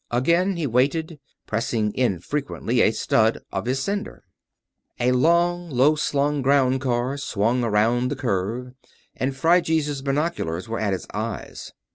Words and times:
Again 0.09 0.55
he 0.55 0.65
waited, 0.65 1.19
pressing 1.45 1.93
infrequently 1.93 2.81
a 2.81 2.89
stud 2.91 3.37
of 3.51 3.67
his 3.67 3.79
sender. 3.83 4.23
A 4.99 5.11
long, 5.11 5.69
low 5.69 5.93
slung 5.93 6.41
ground 6.41 6.81
car 6.81 7.17
swung 7.19 7.63
around 7.63 8.07
the 8.09 8.15
curve 8.15 8.73
and 9.15 9.35
Phryges' 9.35 10.01
binoculars 10.01 10.67
were 10.67 10.79
at 10.79 10.93
his 10.93 11.05
eyes. 11.13 11.71